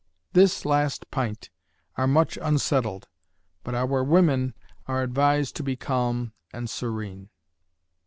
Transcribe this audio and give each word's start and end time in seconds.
This 0.33 0.65
last 0.65 1.11
pint 1.11 1.51
are 1.95 2.07
much 2.07 2.35
unsettled, 2.41 3.07
but 3.63 3.75
our 3.75 4.03
women 4.03 4.55
are 4.87 5.03
advised 5.03 5.55
to 5.57 5.61
be 5.63 5.75
calm 5.75 6.33
and 6.51 6.67
serene. 6.67 7.29